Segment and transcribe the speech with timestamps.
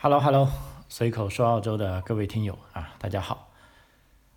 [0.00, 0.48] Hello Hello，
[0.88, 3.48] 随口说澳洲的各位听友啊，大家好，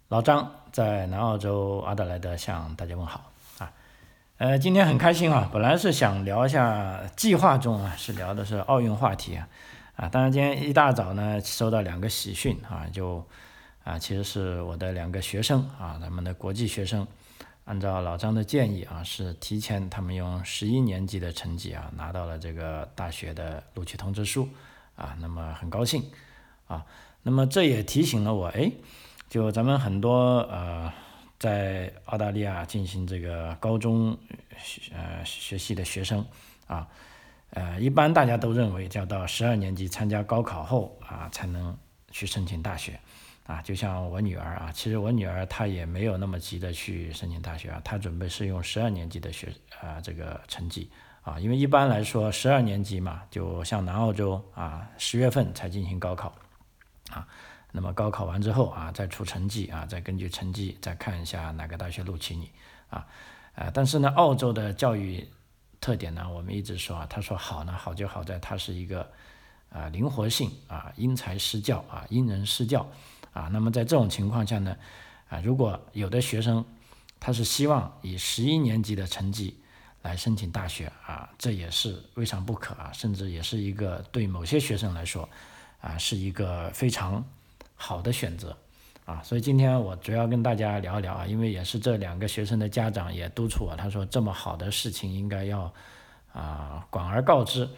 [0.07, 3.71] 老张在南澳洲阿德莱德向大家问好啊。
[4.39, 9.47] 呃，今天很开心啊，本来是想聊一下，计划中啊是聊的是奥运话题啊，
[9.97, 13.23] 啊，当然今天一大早呢收到两个喜讯啊，就
[13.83, 17.07] 啊其实是我的两个学生啊，咱们的国际学生，
[17.65, 24.49] 按照老张的建议啊，是提前他们用十一年级的成绩啊拿到了这个大学的录取通知书。
[25.01, 26.11] 啊，那么很高兴，
[26.67, 26.85] 啊，
[27.23, 28.71] 那么这也提醒了我，哎，
[29.27, 30.93] 就咱们很多呃，
[31.39, 34.15] 在澳大利亚进行这个高中
[34.59, 36.23] 学呃学习的学生，
[36.67, 36.87] 啊，
[37.49, 41.75] 呃，一般大家都认为要到十二年级参加高考后啊，才能
[42.11, 42.99] 去申请大学，
[43.47, 50.91] 啊，就像我女儿啊，其实我女儿她也没有那么急的去申请大学啊，她准备是用十二年级的学啊这个成绩。
[51.23, 56.33] 啊，因为一般来说，十二年级嘛，就像南澳洲啊，十月份才进行高考，
[57.11, 57.27] 啊，
[57.71, 62.49] 那么高考完之后啊，再出成绩啊，再根据成绩再看一下哪个大学录取你，
[62.89, 63.05] 啊，
[63.53, 65.23] 呃，但是呢，澳洲的教育
[65.79, 69.07] 特点呢，我们一直说啊，他说好呢，好就好在它是一个
[69.69, 72.89] 啊灵活性啊因材施教啊因人施教
[73.31, 74.75] 啊，那么在这种情况下呢，
[75.29, 76.65] 啊，如果有的学生
[77.19, 79.60] 他是希望以十一年级的成绩。
[80.01, 85.29] 来申请大学啊，这也是未尝不可啊，甚至也是一个对某些学生来说，
[85.79, 87.23] 啊，是一个非常
[87.75, 88.57] 好的选择
[89.05, 89.21] 啊。
[89.23, 95.71] 所以今天我主要跟大家聊一聊啊，因为也是这两个学生的家长也督促我，他说这么好的事情应该要
[96.33, 97.69] 啊广而告之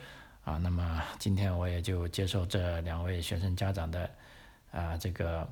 [0.45, 0.57] 啊。
[0.57, 4.09] 那么今天我也就接受这两位学生家长的
[4.71, 5.45] 啊这个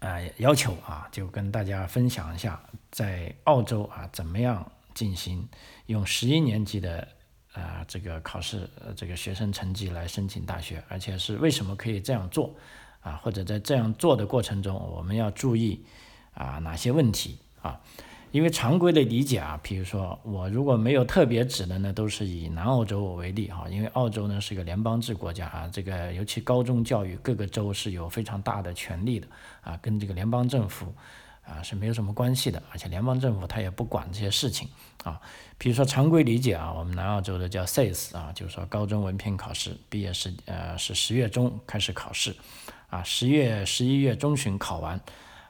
[0.00, 4.68] 啊要求啊，就跟大家分享一下在澳洲啊怎么样。
[5.00, 5.48] 进行
[5.86, 7.08] 用十一年级的
[7.54, 12.54] 啊这个考试这个学生成绩来申请大学，而且是为什么可以这样做
[13.00, 13.18] 啊？
[13.22, 15.82] 或者在这样做的过程中，我们要注意
[16.34, 17.80] 啊哪些问题啊？
[18.30, 29.26] 因为常规的理解啊，比如说我如果没有特别指的呢，都是以南澳洲为例哈，因为澳洲呢是个联邦制国家啊，这个尤其高中教育各个州是有非常大的权力的
[29.62, 30.92] 啊，跟这个联邦政府。
[31.50, 34.68] 啊，是没有什么关系的，而且联邦政府他也不管这些事情
[35.02, 35.20] 啊。
[35.58, 42.36] 比如说常规理解啊，我们南澳洲的叫 SAYS 啊，就是说高中文凭考试毕业是呃是十月中开始考试，
[42.88, 44.98] 啊十月十一月中旬考完，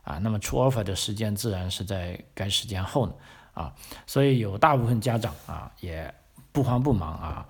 [0.02, 3.12] 啊那么出 offer 的时间自然是在该时间后呢，
[3.52, 3.72] 啊
[4.06, 6.12] 所以有大部分家长啊也
[6.50, 7.46] 不慌不忙啊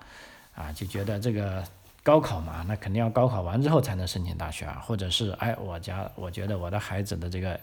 [0.53, 1.63] 啊就觉得这个
[2.03, 7.57] 高考嘛，那肯定要高考完之后才能申请大学啊，或者是哎我家我觉得我的孩子的这个。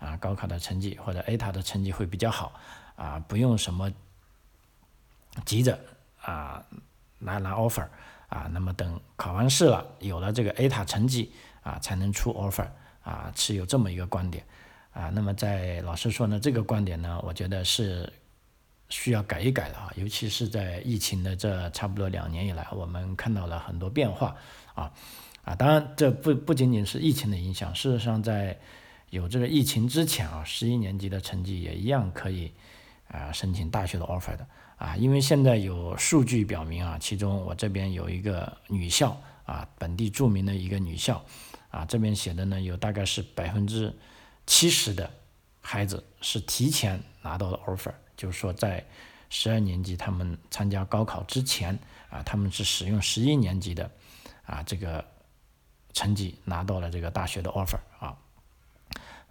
[0.00, 2.52] 啊，高考的成绩或者 A 塔的成绩会比较好，
[2.96, 3.92] 啊，不用什么
[5.44, 5.78] 急着
[6.22, 6.64] 啊
[7.18, 7.86] 拿拿 offer，
[8.28, 12.66] 啊，那么等考完试了，有了这个 A 塔成绩啊，才能出 offer，
[13.02, 14.44] 啊，持有这么一个观点，
[14.92, 18.10] 啊，那么在老师说呢，这个观点呢，我觉得是
[18.88, 24.34] 需要改一改的啊，尤其是在疫情的这差不多两年以来，我们看到了很多变化，
[24.74, 24.90] 啊，
[25.44, 28.58] 啊，当然这不不仅仅是疫情的影响，事实上在
[29.10, 32.52] 有这个疫情之前啊，十一年级的成绩也一样可以
[33.08, 41.24] 啊申请大学的 offer 的啊，因为现在有数据表明啊，其中我这边有一个女校啊，本地著名的一个女校
[41.70, 43.92] 啊，这边写的呢有大概是百分之
[44.46, 45.10] 七十的
[45.60, 48.86] 孩子是提前拿到了 offer，就是说在
[49.28, 51.76] 十二年级他们参加高考之前
[52.10, 53.90] 啊，他们是使用十一年级的
[54.46, 55.04] 啊这个
[55.92, 57.80] 成绩拿到了这个大学的 offer。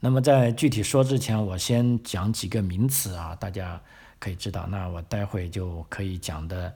[0.02, 3.82] 那么在具体说之前，我先讲几个名词啊，大家
[4.18, 4.66] 可以知道。
[4.68, 6.74] 那我待会就可以讲的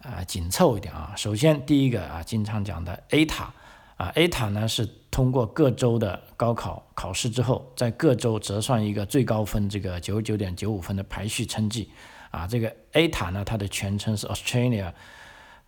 [0.00, 1.12] 啊紧凑一点啊。
[1.16, 3.52] 首先第一个啊，经常讲的 A 塔
[3.96, 11.90] 啊，A 塔呢是通过各州的高考考试之后，在各州折算一个最高分，这个九十九点九五分的排序成绩
[12.30, 12.46] 啊。
[12.46, 14.92] 这个 A 塔呢，它的全称是 Australia。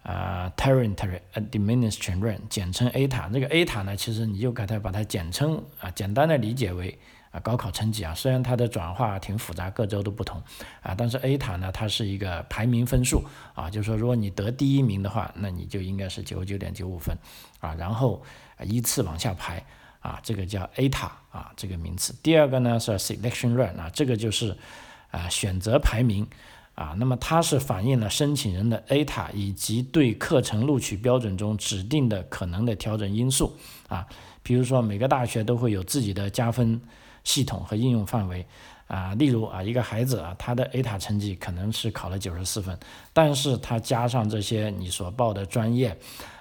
[0.04, 3.30] 啊，Territory Administration，简称 A 塔。
[3.32, 6.98] 这个 A 塔呢，其实你就给它把它简称啊，简单的理解为
[7.30, 8.14] 啊高考成绩啊。
[8.14, 10.42] 虽然它的转化挺复杂，各州都不同
[10.82, 13.24] 啊，但是 A 塔呢，它是一个排名分数
[13.54, 17.16] 啊，就是说如果你得第一名的话，那你就应该是九十九点九五分
[17.60, 18.22] 啊，然后
[18.62, 19.64] 依次往下排
[20.00, 22.14] 啊，这个叫 A 塔啊这个名词。
[22.22, 24.54] 第二个呢是 Selection Run 啊，这个就是
[25.10, 26.26] 啊选择排名。
[26.74, 33.56] 啊，那么它是反映了申请人的 A 塔以及对课程录取标准中指定的可能的调整因素
[33.88, 34.06] 啊，
[34.42, 36.80] 比如说每个大学都会有自己的加分
[37.22, 38.44] 系统和应用范围
[38.88, 42.76] 啊，例如啊一个孩子啊他的 A 塔成绩可能是考了九十四分，
[43.12, 45.96] 但是他加上这些你所报的专业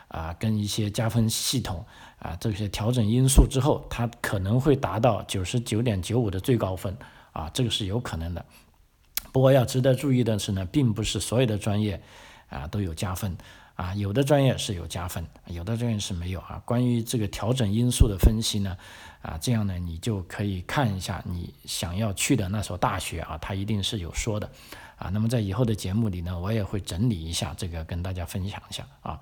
[0.07, 1.85] 啊，跟一些加分系统
[2.17, 6.97] 啊这些调整因素之后，它可能会达到九十九点九五的最高分
[7.31, 8.43] 啊，这个是有可能的。
[9.33, 12.01] 不过要值得注意的是呢，并不是所有的专业
[12.47, 13.35] 啊都有加分
[13.75, 16.61] 啊，有的专业是有加分，有的专业是没有啊。
[16.63, 18.77] 关于这个调整因素的分析呢，
[19.23, 24.49] 啊，这样呢你就可以看一下你想要去的那所大学啊，它一定是有说的
[24.95, 25.09] 啊。
[25.09, 29.19] 那么在以后的节目里呢，我也会整理一下这个跟大家分享一下啊。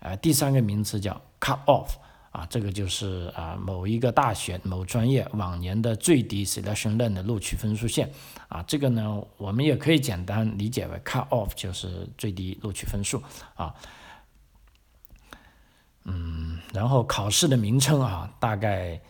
[0.00, 1.92] 呃，第三个名词叫 cut off。
[2.30, 8.10] 啊，这个就是啊某一个大学某专业往年的最低 selection learn 的录取分数线
[8.48, 13.22] 啊，这个呢我们也可以简单理解为 cut off 就是最低录取分数
[13.54, 13.74] 啊。
[16.04, 19.00] 嗯，然后考试的名称啊，大概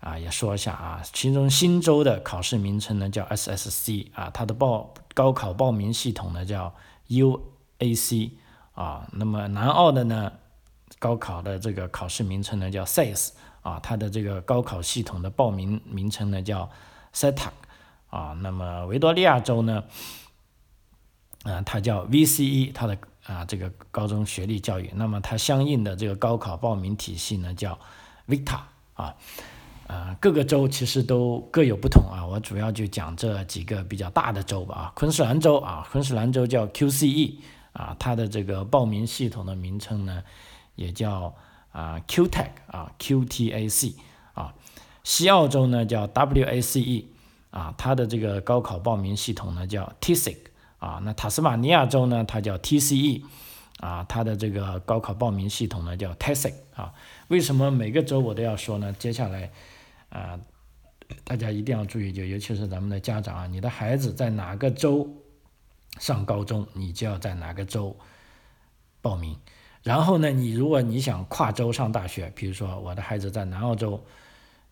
[0.00, 6.74] 啊也说一下啊，其中新州的考试名称呢叫 SSC 啊，它的报高考报名系统呢叫
[7.08, 8.30] UAC
[8.72, 10.32] 啊，那么南澳的呢。
[11.04, 16.70] 高考的这个考试名称呢叫 SAES 啊，它的这个高考系统的报名名称呢叫
[17.12, 17.50] SETAC
[18.08, 19.84] 啊，那么维多利亚州呢，
[21.42, 22.96] 啊，它叫 VCE，它的
[23.26, 27.78] 啊这个高中学历教育，那么它相应的这个高考报名体系呢叫
[28.26, 28.60] VITA
[28.94, 29.14] 啊，
[29.86, 37.34] 啊各个州其实都各有不同啊，我主要就讲这几个比较大的州吧啊，昆士兰州啊，昆士兰州叫 QCE
[37.74, 40.24] 啊，它的这个报名系统的名称呢。
[40.74, 41.34] 也叫
[41.72, 43.94] 啊 QTAC 啊 QTAC
[44.34, 44.54] 啊，
[45.02, 47.04] 西澳洲呢叫 WACE
[47.50, 50.36] 啊，它的这个高考报名系统呢叫 TISC
[50.78, 53.22] 啊，那塔斯马尼亚州呢它叫 TCE
[53.78, 56.92] 啊，它的这个高考报名系统呢叫 TASIC 啊。
[57.28, 58.92] 为什么每个州我都要说呢？
[58.98, 59.50] 接下来
[60.08, 60.38] 啊，
[61.24, 65.08] 大家一定要注意，就尤其是咱们的家长啊，你的孩子在哪个州
[65.98, 67.96] 上高中，你就要在哪个州
[69.00, 69.38] 报名。
[69.84, 74.02] 然后呢，你如果你想跨州上大学，比如说我的孩子在南澳洲，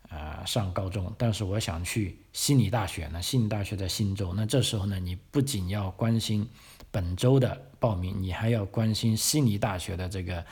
[0.08, 6.48] 呃，上高中，但是我想去悉尼大学，那悉尼大学在新州，那这时候呢，你不仅要关心
[6.90, 10.42] 本州的报名，你还要关心悉尼大学的这个，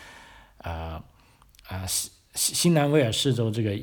[0.59, 1.03] 呃，
[1.67, 3.75] 啊新新南威尔士州这个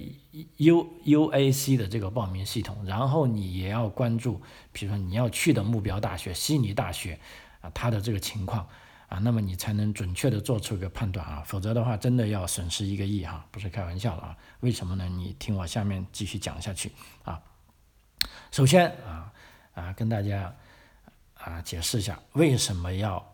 [0.58, 4.40] U UAC 的这个报名系统，然后你也要关注，
[4.72, 7.20] 比如说你要去的目标大学悉尼大学，
[7.62, 8.68] 啊，它的这个情况。
[9.07, 14.38] 啊，那么你才能准确的做出一个判断啊，否则的话真的要损失一个亿哈，不是开玩笑了啊。
[14.59, 15.07] 为什么呢？
[15.07, 16.92] 你听我下面继续讲下去
[17.24, 17.42] 啊。
[18.51, 19.31] 首先啊
[19.74, 20.54] 啊，跟大家
[21.36, 23.25] 啊解释一下为什么要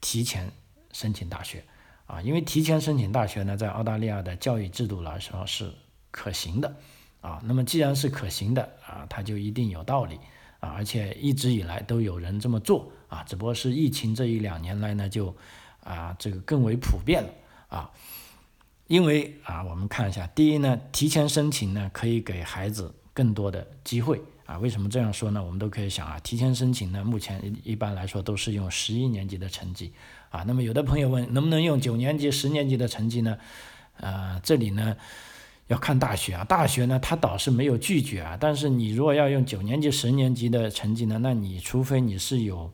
[0.00, 0.50] 提前
[0.92, 1.64] 申请大学
[2.06, 2.20] 啊？
[2.20, 5.72] 因为提前申请大学呢，在澳大利亚的教育制度来说是
[6.10, 6.74] 可行的
[7.20, 7.40] 啊。
[7.44, 10.18] 那么既然是可行的啊，它就一定有道理。
[10.58, 15.36] 啊，而且一直以来都有人这么做啊，只不过是疫情这一两年来呢，就
[15.84, 17.28] 啊这个更为普遍了
[17.68, 17.90] 啊。
[18.86, 24.56] 因为啊，我们看一下，第一呢，提前申请呢，可以给孩子更多的机会啊。
[24.56, 25.44] 为什么这样说呢？
[25.44, 29.92] 我们都可以想啊，提前申请呢，目前一般来说都是用十一年级的成绩
[30.30, 30.42] 啊。
[30.46, 33.36] 那么有的朋友问，能不能用九年级、十年级的成绩呢？
[33.98, 34.96] 呃，这里呢。
[35.68, 42.70] 要看大学啊，大学呢，他倒是没有拒绝啊，但是你如果要用九年级、十年级的成绩呢，那你除非你是有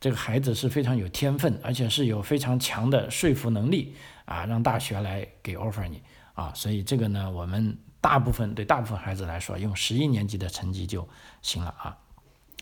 [0.00, 3.94] 这个孩子是非常有天分，而且是有非常强的说服能力
[4.24, 6.02] 啊，让大学来给 offer 你
[6.32, 11.06] 啊，所以这个呢，我们大部分对大部分孩子来说，用十一年级的成绩就
[11.42, 11.98] 行了啊，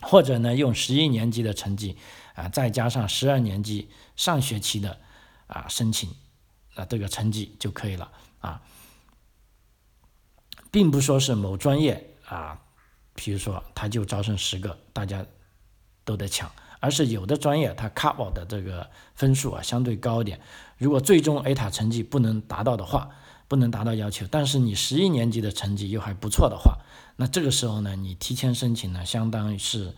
[0.02, 1.96] 或者呢，用十一年级的成绩
[2.34, 4.98] 啊，再加上十二年级上学期的
[5.46, 6.10] 啊申请
[6.74, 8.60] 啊这个成绩就可以了啊。
[10.70, 12.60] 并不说是某专业啊，
[13.14, 15.24] 比如说他就招生十个，大家
[16.04, 20.40] 都得抢，而是有的专业它 cover 的这个分数啊相对高一点。
[20.78, 23.10] 如果最终 A 塔成绩不能达到的话，
[23.48, 26.78] 不能达到要求，但是你十一年级的成绩又还不错的话，
[27.16, 29.94] 那这个时候呢，你提前申请呢，相当于是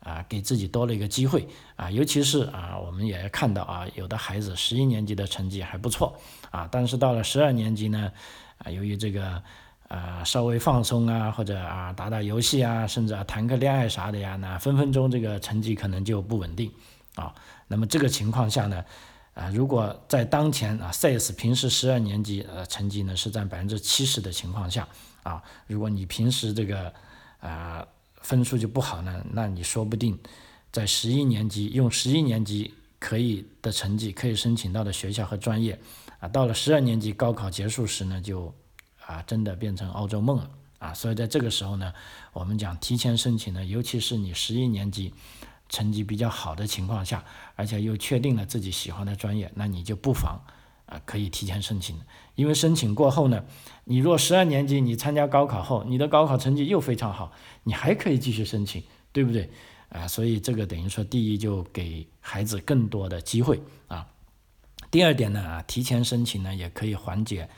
[0.00, 1.90] 啊给自己多了一个机会啊。
[1.90, 6.16] 尤其是啊，我们也看到啊，有的孩子十一年级的成绩还不错
[6.50, 8.12] 啊，但是到了十二年级呢，
[8.58, 9.42] 啊由于这个。
[9.90, 16.70] 啊，稍微放松啊，或者啊打打游戏啊，甚至啊谈个恋爱啥的呀，那分分钟这个成绩可能就不稳定
[17.16, 17.34] 啊。
[17.66, 18.84] 那么这个情况下呢，
[19.34, 24.86] 啊如果在当前啊 SAES 平时十二年级呃成绩呢是占百分之七十的情况下
[25.24, 26.92] 啊，如果你平时这个
[27.40, 27.84] 啊
[28.20, 30.16] 分数就不好呢，那你说不定
[30.70, 35.76] 在十一年级用十一年级可以的成绩可以申请到的学校和专业
[36.20, 38.54] 啊，到了十二年级高考结束时呢就。
[39.10, 40.48] 啊，真的变成澳洲梦了
[40.78, 40.94] 啊！
[40.94, 41.92] 所以在这个时候呢，
[42.32, 45.12] 我们讲提前申请呢，尤其是你十一年级
[45.68, 47.24] 成绩比较好的情况下，
[47.56, 50.40] 而且又确定了自己喜欢的专业，那你就不妨
[50.86, 51.98] 啊可以提前申请，
[52.36, 53.44] 因为申请过后呢，
[53.84, 57.32] 你若十二年级你参加高考后，你的高考成绩又非常好，
[57.64, 59.50] 你还可以继续申请，对不对？
[59.88, 64.06] 啊，所以这个等于说，第一就给孩子更多的机会啊。
[64.88, 67.48] 第二点呢，啊，提前申请呢，也可以缓解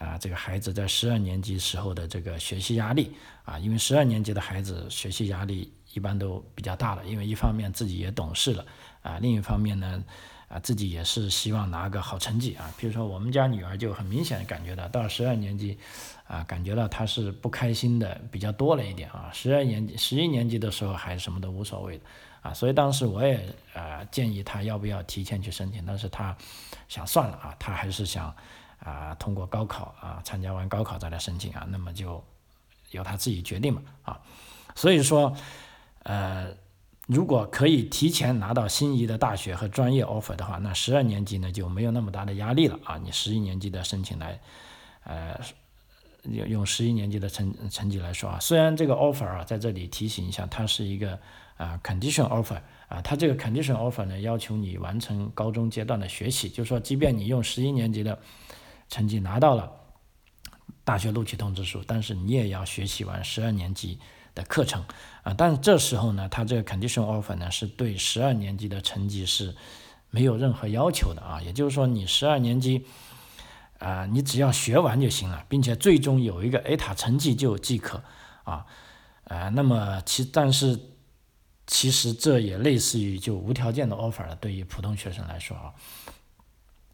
[0.00, 3.14] 啊这个孩子在十二年级时候的这个学习压力
[3.44, 8.66] 啊，因为十二年级的孩子学习压力一般都比较大了，因为一方面自己也懂事了
[9.02, 10.02] 啊，另一方面呢。
[10.50, 12.74] 啊，自己也是希望拿个好成绩啊。
[12.76, 15.78] 比如说，我们家女儿就很明显感觉到，到十二年级，
[16.26, 19.30] 啊，感觉到她是不开心的比较多了一点啊。
[19.32, 22.04] 十二年级、十一年级的时候还什么都无所谓的
[22.42, 23.40] 啊，所以当时我也
[23.74, 26.36] 啊建议她要不要提前去申请，但是她
[26.88, 28.34] 想算了啊，她还是想
[28.84, 32.22] 啊通过高考啊，参加完高考再来申请啊，那么就
[32.90, 34.20] 由他自己决定嘛啊。
[34.74, 35.34] 所以说，
[36.02, 36.54] 呃。
[37.06, 42.98] 如果可以提前拿到心仪的大学和专业 offer 的话，那十二年级呢就没有那么大的压力了啊！
[42.98, 44.38] 你十一年级的申请来，
[45.02, 45.36] 呃，
[46.22, 51.18] 用用十一年级的成成绩来说啊，虽然这个 offer 啊在这里提醒一下，它是一个
[51.56, 58.16] 啊 condition offer 啊，它这个 condition offer 呢要求你完成高中阶段的学习，就是说，即便你用十一年级的
[58.90, 59.72] 成绩拿到了
[60.84, 63.98] 大学录取通知书，但是你也要学习完十二年级。
[64.32, 64.84] 的课程。
[65.24, 69.56] 啊，但是这时候呢，他这个 condition offer 呢是对十二年级的成绩是
[70.10, 72.86] 没有任何要求的啊，也就是说你十二年级
[73.80, 78.04] 啊，你只要学完就行了，并且最终有一个 A 塔成绩就即可
[78.44, 78.66] 啊，
[79.24, 80.78] 呃，那么其但是
[81.66, 85.74] 其实这也类似于就无条件的 offer 了，对于普通学生来说啊，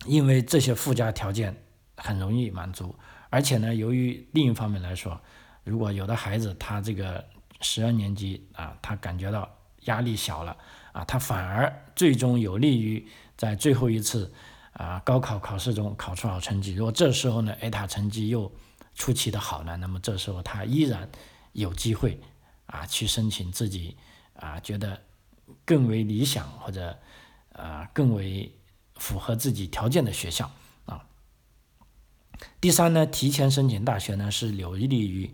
[0.06, 1.54] 因为这些附加条件
[1.96, 2.94] 很容易满足，
[3.30, 5.20] 而且呢，由于另一方面来说。
[5.64, 7.24] 如果有的孩子他这个
[7.60, 9.50] 十二年级啊，他感觉到
[9.86, 10.56] 压力小了
[10.92, 13.04] 啊，他反而最终有利于
[13.36, 14.32] 在最后一次
[14.74, 16.72] 啊高考考试中考出好成绩。
[16.74, 18.52] 如果这时候呢 A 塔成绩又
[18.94, 21.10] 出奇的好呢，那么这时候他依然
[21.50, 22.20] 有机会
[22.66, 23.96] 啊去申请自己
[24.36, 25.02] 啊觉得
[25.64, 26.96] 更为理想或者
[27.52, 28.56] 啊更为
[28.94, 30.48] 符合自己条件的学校。
[32.60, 35.30] 第三呢，提前申请大学呢是有利于。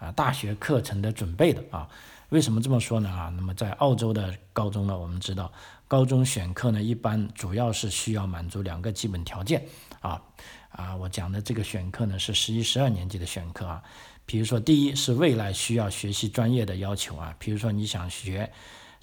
[0.00, 1.86] 啊，大学课程的准备的啊，
[2.30, 3.10] 为什么这么说呢？
[3.10, 5.52] 啊，那么在澳洲的高中呢，我们知道
[5.86, 9.62] 高中选课呢，一般主要是需要满足两个基本条件
[10.00, 10.22] 啊
[10.70, 13.82] 啊，我讲的这个选课呢是十一、十二年级的选课啊，
[14.24, 18.50] 比如说第一是未来需要学习专业的要求啊，比如说你想学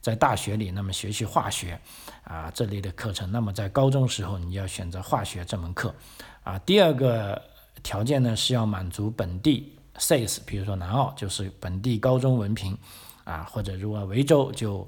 [0.02, 1.80] 在大学里那么学习化学
[2.24, 5.94] 啊这类的课程，那么在高中时候你要选择化学这门课
[6.44, 7.40] 啊，第二个
[7.88, 9.74] 条件呢是要满足本地。
[9.98, 12.78] SAYS，比如说南澳就是本地高中文凭，
[13.24, 14.86] 啊，或者如果维州就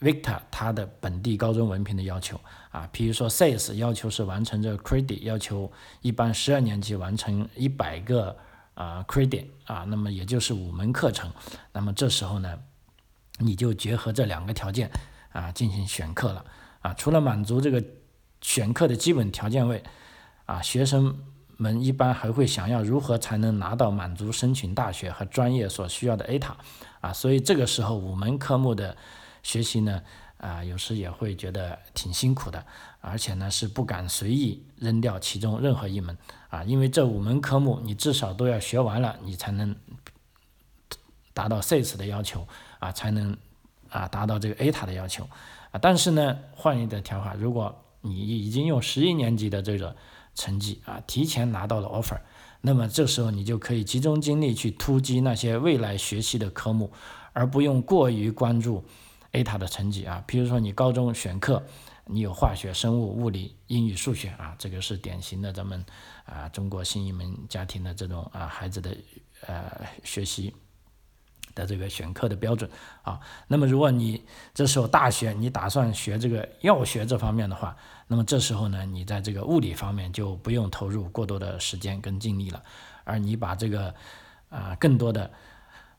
[0.00, 2.38] Victor 它的本地高中文凭的要求，
[2.72, 5.70] 啊，比如说 SAYS 要求是完成这个 credit，要求
[6.02, 8.36] 一般十二年级完成一百个
[8.74, 11.30] 啊 credit，啊，那么也就是五门课程，
[11.72, 12.58] 那么这时候呢，
[13.38, 14.90] 你就结合这两个条件
[15.30, 16.44] 啊进行选课了，
[16.80, 17.80] 啊，除了满足这个
[18.40, 19.80] 选课的基本条件外，
[20.46, 21.16] 啊，学生。
[21.56, 26.56] 们一般还会想要如何才能拿到满足申请大学和专业所需要的 A 塔
[27.00, 28.96] 啊，所以这个时候五门科目的
[29.42, 30.02] 学习呢，
[30.38, 32.64] 啊，有时也会觉得挺辛苦的，
[33.00, 36.16] 而且呢是不敢随意扔掉其中任何一门
[36.48, 39.74] 啊，因为这五门科目你至少都要学完了，你才能
[41.32, 42.46] 达到 SAYS 的要求
[42.80, 43.36] 啊，才能
[43.90, 45.28] 啊达到这个 A 塔的要求
[45.70, 45.78] 啊。
[45.80, 49.94] 但是呢，换一个条法，如果你已经用十一年级的这个。
[50.34, 52.18] 成绩啊，提前拿到了 offer，
[52.60, 56.92] 那么这时候你就可以集中精力去突击那些未来学习的科目，
[57.32, 58.84] 而不用过于关注
[59.32, 60.22] A 塔的成绩啊。
[60.26, 61.62] 比如说你高中选课，
[62.06, 65.84] 你有化学、生物、物理、英语、数学啊，这个是典型的咱们
[66.24, 68.96] 啊中国新移民家庭的这种啊孩子的
[69.46, 69.70] 呃
[70.02, 70.54] 学习。
[71.54, 72.68] 的这个选课的标准
[73.02, 77.76] 啊，那么如果你这时候大学你打算学这个药学这方面的话，
[78.06, 82.62] 那么这时候呢，你在这个物理方面就不用投入过多的时间跟精力了，
[83.04, 83.94] 而你把这个
[84.50, 85.30] 啊更多的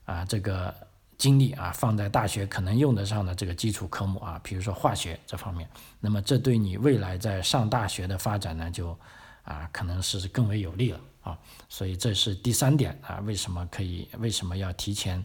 [0.04, 0.74] 啊这个
[1.18, 5.68] 精力啊放在大学可能用得上的这个基础科目啊，比如说化学这方面，
[6.00, 8.98] 那么这对你未来在上大学的发展呢就
[9.42, 11.00] 啊可能是更为有利了。
[11.26, 11.36] 啊，
[11.68, 14.08] 所以这是第三点啊，为什么可以？
[14.20, 15.20] 为什么要提前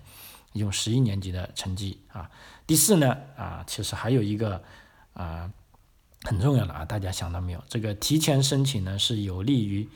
[0.53, 2.27] 用十一年级的成绩啊？
[2.65, 4.59] 第四呢啊，其实还有一个
[5.13, 5.47] 啊
[6.23, 7.63] 很重要的啊，大家想到没有？
[7.67, 9.89] 这个提前申请呢是有利于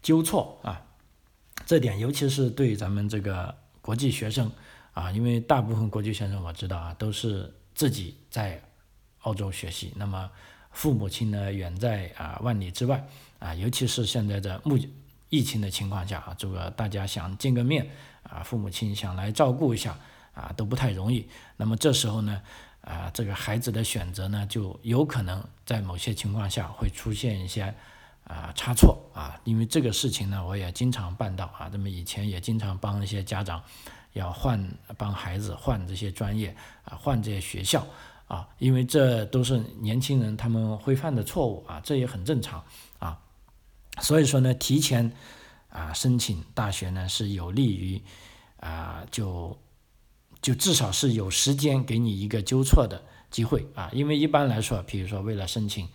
[0.00, 0.80] 纠错啊，
[1.64, 4.50] 这点尤其是对咱们这个国际学生
[4.94, 8.62] 啊，因为大部分国际学生我知道啊，都是自己在
[9.22, 10.30] 澳洲学习，那么
[10.70, 13.04] 父母亲呢远在啊万里之外
[13.40, 14.78] 啊，尤其是现在的目
[15.28, 17.90] 疫情的情况下啊，这个大家想见个面
[18.22, 19.98] 啊，父母亲想来照顾一下
[20.32, 21.28] 啊，都不太容易。
[21.56, 22.40] 那么这时候呢，
[22.86, 27.74] 啊，这个孩子的选择呢，就有可能在某些情况下会出现一些
[28.24, 33.62] 啊差错啊，因为这个事情呢，我也经常办到啊，那么以前也经常帮一些家长
[34.12, 34.66] 要换
[34.96, 37.86] 帮孩子换这些专业啊，换这些学校。
[38.28, 42.64] 啊，因为这都是年轻人他们会犯的错误啊，这也很正常
[42.98, 43.20] 啊。
[44.00, 45.12] 所以说呢，提前
[45.68, 48.02] 啊申请大学呢是有利于
[48.58, 49.56] 啊，就
[50.40, 53.90] 就至少是有时间给你一个纠错的机会啊。
[53.92, 55.88] 因为一般来说，比如说为了申请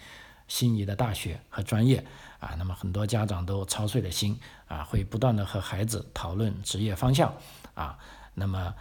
[0.48, 2.04] 心仪的大学和专业
[2.40, 7.34] 啊，那么很多家长都操碎了心啊，会不断的和孩子讨论职业方向
[7.74, 7.98] 啊，
[8.34, 8.74] 那么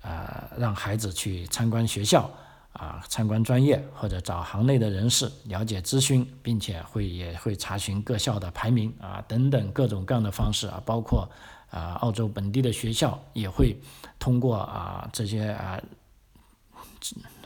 [0.00, 2.30] 啊让孩子去参观学校。
[2.72, 11.30] 啊，参观专业或者找行内的人士了解咨询，并且会也会查询各校的排名啊等等各种各样的方式啊，包括
[11.72, 13.76] 啊澳洲本地的学校也会
[14.20, 15.82] 通过啊这些啊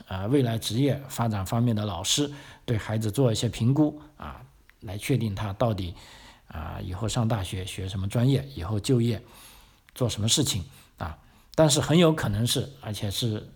[0.06, 2.30] 啊未来职业发展方面的老师
[2.66, 4.42] 对孩子做一些评估啊，
[4.80, 5.94] 来确定他到底
[6.48, 9.22] 啊以后上大学学什么专业，以后就业
[9.94, 10.62] 做什么事情
[10.98, 11.16] 啊，
[11.54, 13.48] 但是很有可能是而且是。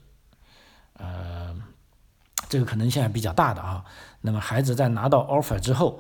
[1.03, 1.57] 呃，
[2.51, 3.83] 这个可能性还比较大的啊。
[4.21, 5.99] 那么孩子在拿到 offer 之后，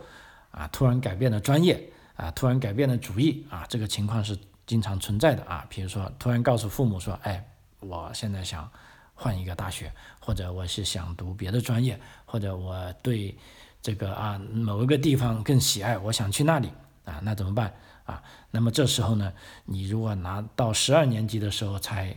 [0.51, 4.39] 啊，突然改变了专业，啊，突然改变了主意，啊，这个情况是
[4.71, 5.67] 经常存在的啊。
[5.69, 7.45] 比如说，突然告诉父母说，哎，
[7.81, 8.71] 我现在想
[9.15, 13.37] 换一个大学，或者我是想读别的专业，或者我对
[13.83, 16.71] 这个啊某一个地方更喜爱，我想去那里
[17.05, 17.75] 啊，那怎么办
[18.05, 18.23] 啊？
[18.53, 19.33] 那么这时候呢，
[19.65, 22.15] 你如果拿到十二年级的时候才。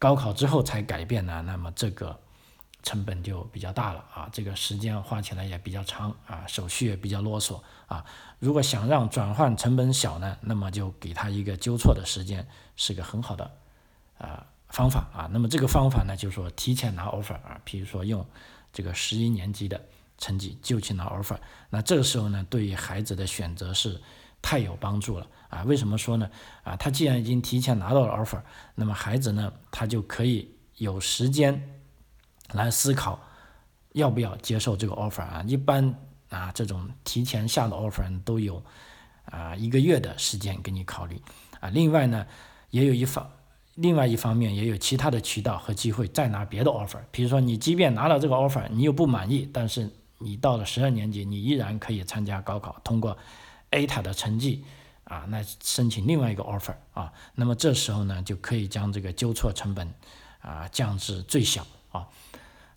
[0.00, 2.16] 高考之后才改变呢，那么这个
[2.88, 8.02] 成本就比较大了啊，这个时间花起来也比较长啊，手续也比较啰嗦啊。
[8.38, 13.50] 如果想让转换成本小呢，那么就给他一个纠错的时间，是个很好的
[14.16, 15.28] 啊方法啊。
[15.30, 18.26] 那么这个方法呢，就是说提前拿 offer 啊，比如说用
[18.72, 19.78] 这个十一年级的
[20.16, 21.36] 成绩就去拿 offer，
[21.68, 24.00] 那这个时候呢，对于孩子的选择是
[24.40, 25.26] 太有帮助了。
[25.50, 26.30] 啊，为什么说呢？
[26.64, 28.40] 啊，他既然已经提前拿到了 offer，
[28.76, 31.77] 那么孩子呢，他就可以有时间
[32.52, 33.20] 来思考
[33.92, 35.44] 要不要接受这个 offer 啊。
[35.46, 35.94] 一般
[36.28, 38.62] 啊，这种提前下的 offer 都有
[39.24, 41.20] 啊一个月的时间给你考虑
[41.60, 41.68] 啊。
[41.70, 42.26] 另外呢，
[42.70, 43.30] 也有一方，
[43.74, 47.00] 另外一方面也有其他的渠道和机会再拿别的 offer。
[47.10, 53.16] 比如说，你即便拿了这个 offer，你又不满意，但是你到了十二年级，你依然可以参加高考，通过
[53.70, 54.64] A 塔的成绩。
[55.04, 59.90] 啊，那申请另外一个 offer 啊，那么这时候呢，就可以将这个纠错成本
[60.42, 62.06] 啊降至最小啊。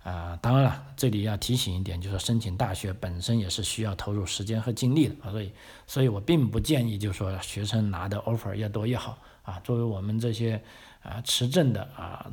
[0.04, 5.52] 啊，当然了，这里要提醒一点，就是申请大学本身也是需要投入时间和精力的啊，所以，
[5.88, 9.60] 所以我并不建议，就是说学生拿的 offer 越多越好啊。
[9.64, 10.62] 作为我们这些
[11.04, 12.32] 啊持证的啊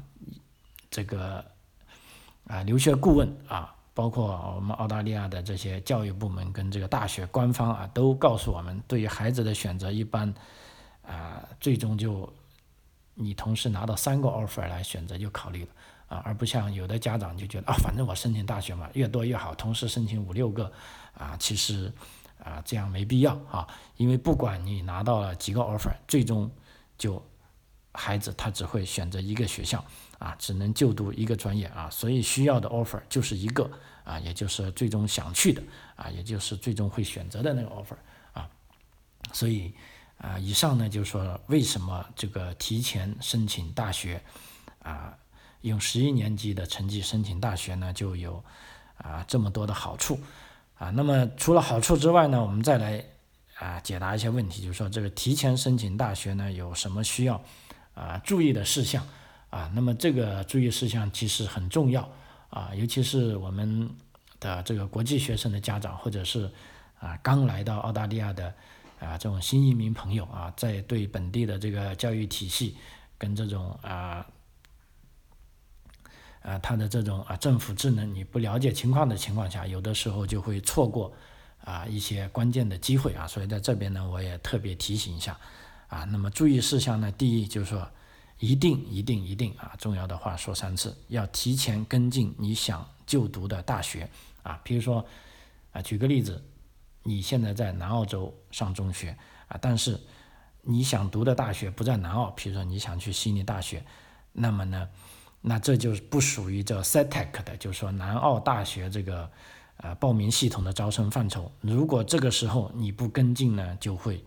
[0.90, 1.44] 这个
[2.46, 3.74] 啊留学顾问啊。
[3.94, 10.32] 包括我们澳大利亚的这些教育部门跟这个大学官方啊，都告诉我们，对于孩子的选择，一般
[11.04, 12.32] 啊，最终就
[13.14, 15.68] 你同时拿到三个 offer 来选择就考虑了
[16.08, 20.72] 啊，而不像有的家长就觉得啊，反正我申请大学嘛，越多越好，同时申请五六个
[21.16, 21.92] 啊，其实
[22.42, 26.50] 啊这样没必要啊，因为不管你拿到了几个 offer，最终
[26.96, 27.24] 就
[27.92, 29.84] 孩子他只会选择一个学校。
[30.18, 33.70] 啊，只能就读一个专业啊，所以需要的 offer 就是一个
[34.02, 35.62] 啊，也就是最终想去的
[35.94, 37.94] 啊，也就是最终会选择的那个 offer
[38.32, 38.50] 啊，
[39.32, 39.72] 所以
[40.16, 44.20] 啊，以上呢就是说为什么这个提前申请大学
[44.82, 45.16] 啊，
[45.68, 48.42] 用十一年级的成绩申请大学呢，就有
[48.96, 50.18] 啊这么多的好处
[50.76, 50.90] 啊。
[50.90, 53.04] 那么除了好处之外呢，我们再来
[53.58, 57.40] 啊解答一些问题，就是说这个提前申请大学呢有什么需要
[57.94, 59.06] 啊注意的事项？
[59.50, 62.06] 啊，那么这个注意事项其实很重要
[62.50, 63.88] 啊，尤其是我们
[64.38, 66.50] 的这个国际学生的家长，或者是
[67.00, 68.52] 啊刚来到澳大利亚的
[69.00, 72.76] 啊这种新移民朋友啊，在对本地的这个教育体系
[73.16, 74.26] 跟这种啊
[76.42, 81.12] 啊他的这种啊政府智能你不了解情况的情况下，有的时候就会错过
[81.64, 85.38] 啊一些关键的机会啊，所以在这边呢，我也特别提醒一下
[85.88, 87.88] 啊，那么注意事项呢，第一就是说。
[88.40, 89.74] 一定一定一定啊！
[89.78, 94.08] 重要的话说三次，要提前跟进你想就读的大学
[94.44, 94.60] 啊。
[94.62, 95.04] 比如说
[95.72, 96.40] 啊，举个例子，
[97.02, 100.00] 你现在在南澳洲上中学啊，但是
[100.62, 103.84] 你想读的大学不在南澳，比如说你想去悉尼大学，
[104.30, 104.88] 那么呢，
[105.40, 109.30] 那这就是不属于这 SETEC 的，就是说南澳大学这个
[109.76, 111.50] 呃报名系统的招生范畴。
[111.60, 114.24] 如果这个时候你不跟进呢，就会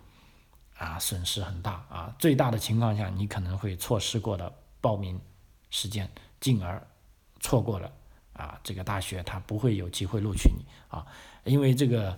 [0.78, 2.16] 啊损失很大啊。
[2.18, 5.20] 最大的情况下，你可能会错失过的报名
[5.70, 6.82] 时间，进而
[7.42, 7.92] 错过了
[8.34, 11.06] 啊这个大学它不会有机会录取你啊。
[11.44, 12.18] 因为这个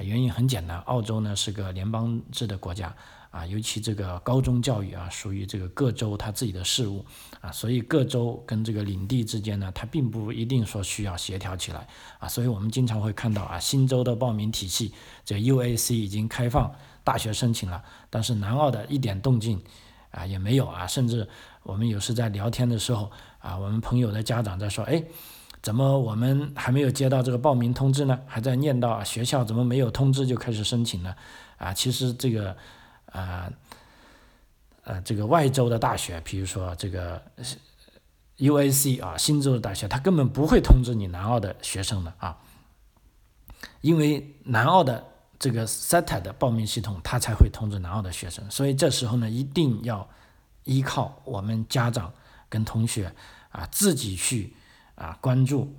[0.00, 2.94] 原因很简单，澳洲呢是个联邦制的国家。
[3.32, 7.02] 啊，尤其这个高中教育啊，属于这个各州他自己的事务
[7.40, 14.92] 啊，所以各州跟这个领地之间呢，它并不一定说需要协调起来啊，所以我们经常会看到啊，新州的报名体系，
[15.24, 16.70] 这 UAC 已经开放
[17.02, 19.58] 大学申请了，但是南澳的一点动静
[20.10, 21.26] 啊也没有啊，甚至
[21.62, 25.02] 我们有时在聊天的时候啊，我们朋友的家长在说，哎，
[25.62, 28.20] 怎么我们还没有接到这个报名通知呢？
[28.26, 31.14] 还在念叨啊学校怎么没有通知就开始申请呢？
[31.56, 32.54] 啊，其实这个。
[33.12, 33.52] 啊，
[34.84, 37.22] 呃，这个外州的大学，比如说这个
[38.38, 42.38] UAC 啊，新州的大学，他根本不会通知你南澳的学生的啊，
[43.82, 45.04] 因为南澳的
[45.38, 50.08] 这个 SETA 的报名系统，他才会通知南澳的学生，所以这时候呢，一定要
[50.64, 52.12] 依靠我们家长
[52.48, 53.14] 跟同学
[53.50, 54.54] 啊，自己去
[54.94, 55.72] 啊关注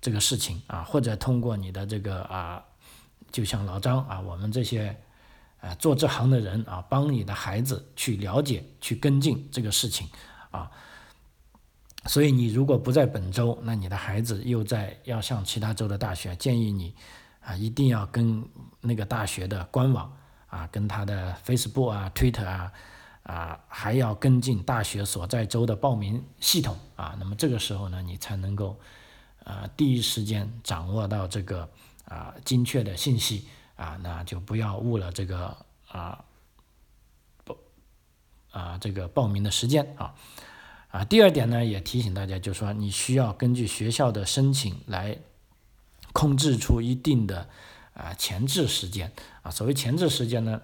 [0.00, 2.64] 这个事情啊，或者通过你的这个啊，
[3.32, 4.96] 就像老张啊，我们这些。
[5.66, 10.08] 啊，做这行的人啊，帮你的孩子去了解、去跟进这个事情
[10.52, 10.70] 啊。
[12.06, 16.94] 所以你如果不在本州，那你的孩子又在要上其他州的大学，建议你
[17.40, 18.48] 啊，一定要跟
[18.80, 22.72] 那个大学的官网啊，跟他的 Facebook 啊、Twitter 啊
[23.24, 27.16] 啊，还要跟进大学所在州的报名系统啊。
[27.18, 28.78] 那么这个时候呢，你才能够
[29.42, 31.68] 啊，第一时间掌握到这个
[32.04, 33.48] 啊精确的信息。
[33.76, 35.56] 啊，那就不要误了这个
[35.88, 36.24] 啊
[37.44, 37.56] 报
[38.50, 40.14] 啊这个报名的时间啊
[40.88, 41.04] 啊。
[41.04, 45.18] 第二点呢，也提醒大家，就是说你需要根据学校的申请来
[46.14, 47.48] 控制出一定的
[47.92, 49.12] 啊前置时间
[49.42, 49.50] 啊。
[49.50, 50.62] 所谓前置时间呢，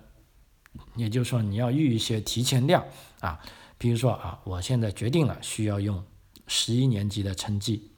[0.97, 2.85] 也就是说你要预一些提前量
[3.21, 3.41] 啊。
[3.77, 6.03] 比如说啊，我现在决定了需要用
[6.47, 7.91] 十一年级的成绩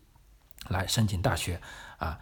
[0.69, 1.61] 来申请大学
[1.99, 2.19] 啊。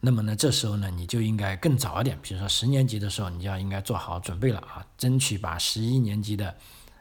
[0.00, 6.54] 那么呢，这时候呢，你就应该更早一点，比如说十年级的时候，你就要应该做好准备了啊，争取把十一年级的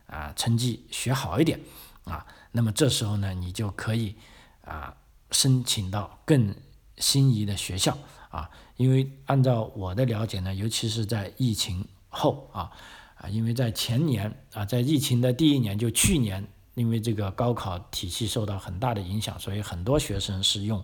[0.07, 1.59] 啊成绩学好一点
[2.05, 2.25] 啊。
[2.51, 4.15] 那么这时候呢，你就可以
[4.63, 4.95] 啊
[5.31, 6.55] 申请到更
[6.97, 7.97] 心仪的学校
[8.29, 8.49] 啊。
[8.77, 12.71] 因为按照我的了解呢，尤其是在疫情后啊
[13.15, 20.83] 啊，因为在前年啊，在疫情的第一年，就去年，因为这个高考体系受到很大的影响，所以很多学生是用。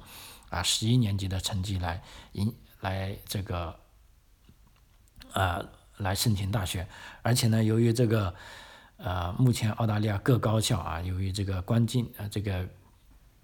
[0.49, 2.01] 啊，十一年级的成绩来
[2.33, 3.79] 引来这个
[5.33, 5.63] 啊
[5.97, 6.87] 来申请大学，
[7.21, 8.33] 而且呢，由于这个
[8.97, 12.67] 呃目前澳大利亚各高校啊，由于这个关境呃这个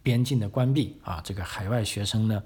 [0.02, 2.44] 边境的关闭啊，这个海外学生呢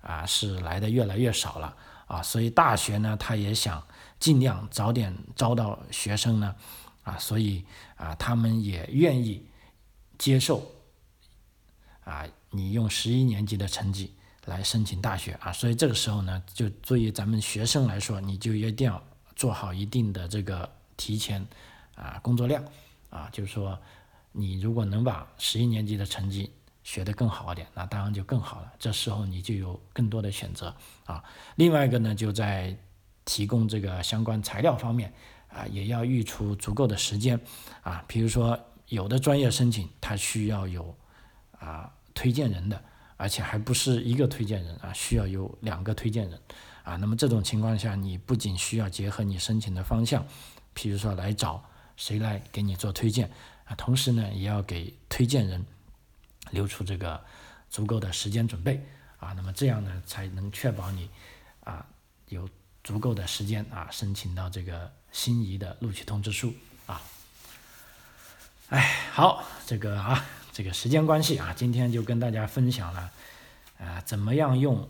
[0.00, 3.86] 啊是来的越来越少了啊，所以大学呢他也想
[4.18, 6.54] 尽量早点招到学生呢
[7.04, 7.64] 啊，所以
[7.96, 9.46] 啊他们也愿意
[10.18, 10.70] 接受
[12.04, 12.26] 啊。
[12.54, 14.12] 你用十一年级的成绩
[14.44, 19.02] 来申请大学啊，所以这个时候呢，就作为咱们学生来说，你就一定要
[19.34, 21.42] 做好一定的这个提前
[21.94, 22.62] 啊工作量
[23.08, 23.78] 啊，就是说
[24.32, 26.52] 你如果能把十一年级的成绩
[26.84, 28.70] 学得更好一点，那当然就更好了。
[28.78, 31.24] 这时候你就有更多的选择啊。
[31.56, 32.76] 另外一个呢，就在
[33.24, 35.10] 提供这个相关材料方面
[35.48, 37.40] 啊，也要预出足够的时间
[37.80, 38.04] 啊。
[38.06, 40.94] 比如说有的专业申请它需要有
[41.62, 41.92] 啊。
[42.14, 42.84] 推荐人的，
[43.16, 46.38] 而且还不是一个推荐人啊，需要有两个推荐人
[46.84, 46.94] 啊。
[46.96, 50.22] 那么这种情况下，你不仅需要结合你申请的方向，
[50.76, 51.64] 譬如说来找
[51.96, 53.30] 谁来给你做推荐
[53.64, 55.64] 啊，同时呢，也要给推荐人
[56.50, 57.18] 留出这个
[57.70, 58.86] 足够的时间准备
[59.18, 59.32] 啊。
[59.32, 61.08] 那么这样呢，才能确保你
[61.64, 61.84] 啊
[62.28, 62.46] 有
[62.84, 66.52] 足够的时间啊申请到这个心仪的录取通知书
[66.84, 67.00] 啊。
[68.68, 70.22] 哎，好，这个啊。
[70.52, 73.10] 这个时间关系啊，今天就跟大家分享了，
[73.78, 74.86] 啊，怎么样用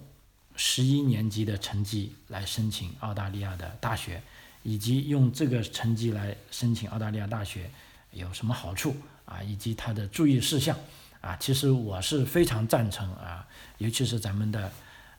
[0.56, 4.20] 十一年级的成绩来申请澳大利亚的大学，
[4.64, 7.70] 以及用这个成绩来申请澳大利亚大学
[8.10, 10.76] 有什么好处啊，以及它的注意事项
[11.20, 11.36] 啊。
[11.36, 13.46] 其实我是非常赞成啊，
[13.78, 14.68] 尤其是咱们的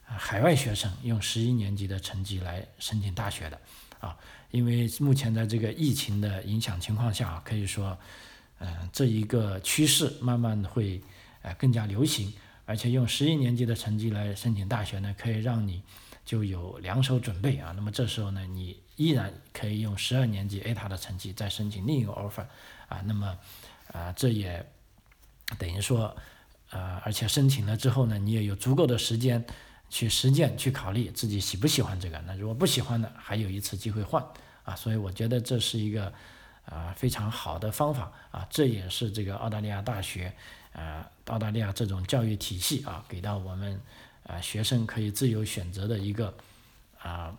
[0.04, 3.58] 海外学生用十一年级的成绩来申请大学的
[3.98, 4.14] 啊，
[4.50, 7.96] 因为目前在这个疫情的影响情况下，可以说。
[8.64, 11.02] 嗯，这一个趋势慢慢会
[11.42, 12.32] 呃更加流行，
[12.64, 15.82] 而且用十一年级的成绩来申请大学呢，可以让你
[16.24, 17.72] 就有两手准备啊。
[17.76, 22.46] 那么这时候呢，你依然可以用十二年级 A 塔的成绩再申请另一个 offer
[22.88, 23.02] 啊。
[23.04, 23.36] 那么
[23.92, 24.64] 啊，这也
[25.58, 26.16] 等于说
[26.70, 29.44] 啊，而且申请了之后呢，你也有足够的时间
[29.90, 32.18] 去实践去考虑自己喜不喜欢这个。
[32.26, 34.24] 那如果不喜欢的，还有一次机会换
[34.62, 34.74] 啊。
[34.74, 36.10] 所以我觉得这是一个
[36.66, 38.46] 啊非常好的方法啊。
[38.50, 40.32] 这也是这个澳大利亚大学
[40.72, 43.80] 啊澳大利亚这种教育体系啊给到我们
[44.26, 46.34] 啊学生可以自由选择的一个
[47.00, 47.36] 啊。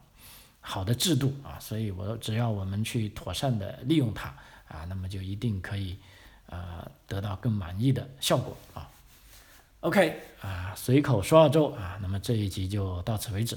[0.68, 4.30] 好的制度啊，所以我只要我们去妥善的利用它
[4.68, 5.96] 啊，那么就一定可以
[6.48, 8.90] 呃得到更满意的效果啊。
[9.82, 13.56] OK 啊，随口说澳洲啊，那么这一集就到此为止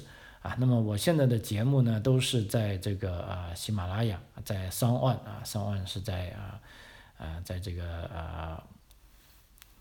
[0.58, 6.60] 那么我现在的节目呢，都是在这个啊喜马拉雅，在 s o n On 啊 s o n On 是在啊
[7.18, 8.62] 啊在这个啊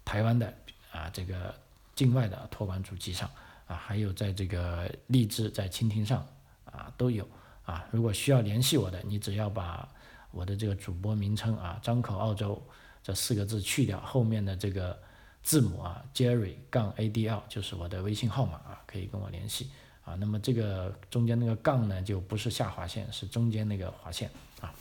[0.04, 0.54] 台湾的
[0.92, 1.54] 啊这个
[1.96, 3.30] 境外的托管主机上
[3.68, 6.26] 啊，还有在这个荔枝在蜻蜓上。
[6.70, 7.28] 啊，都有
[7.66, 7.88] 啊。
[7.92, 9.88] 如果需要联系我的，你只要把
[10.32, 12.62] 我的这个主播名称啊“张口澳洲”
[13.02, 14.96] 这四个字去掉，后面的这个
[15.42, 19.72] 字母啊 “Jerry 杠 ADL” 就是我的微信号码啊，可以跟我联系
[20.08, 20.16] 啊。
[20.20, 24.74] 那么这个中间那个杠呢，就不是下划线，是中间那个划线啊。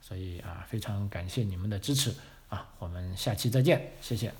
[0.00, 2.12] 所以啊，非常感谢你们的支持
[2.48, 4.32] 啊，我们下期再见，谢谢。